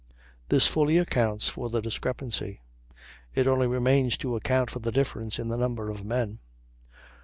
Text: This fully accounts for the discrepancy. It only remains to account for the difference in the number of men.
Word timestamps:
This 0.49 0.65
fully 0.65 0.97
accounts 0.97 1.47
for 1.47 1.69
the 1.69 1.79
discrepancy. 1.79 2.59
It 3.35 3.45
only 3.45 3.67
remains 3.67 4.17
to 4.17 4.35
account 4.35 4.71
for 4.71 4.79
the 4.79 4.91
difference 4.91 5.37
in 5.37 5.49
the 5.49 5.57
number 5.57 5.91
of 5.91 6.03
men. 6.03 6.39